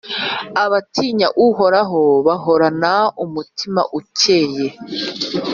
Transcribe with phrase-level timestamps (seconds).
[0.63, 4.65] Abatinya Uhoraho bahorana umutima ukeye,